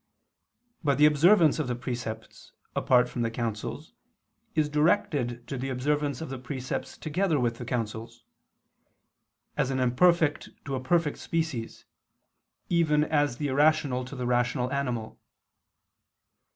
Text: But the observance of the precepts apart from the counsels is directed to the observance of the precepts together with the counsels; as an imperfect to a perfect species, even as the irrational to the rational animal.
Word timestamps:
But 0.83 0.97
the 0.97 1.05
observance 1.05 1.59
of 1.59 1.67
the 1.67 1.75
precepts 1.75 2.53
apart 2.75 3.07
from 3.07 3.21
the 3.21 3.29
counsels 3.29 3.93
is 4.55 4.67
directed 4.67 5.45
to 5.47 5.59
the 5.59 5.69
observance 5.69 6.21
of 6.21 6.29
the 6.29 6.39
precepts 6.39 6.97
together 6.97 7.39
with 7.39 7.59
the 7.59 7.65
counsels; 7.65 8.25
as 9.55 9.69
an 9.69 9.79
imperfect 9.79 10.49
to 10.65 10.73
a 10.73 10.79
perfect 10.81 11.19
species, 11.19 11.85
even 12.67 13.03
as 13.03 13.37
the 13.37 13.49
irrational 13.49 14.03
to 14.05 14.15
the 14.15 14.25
rational 14.25 14.71
animal. 14.73 15.19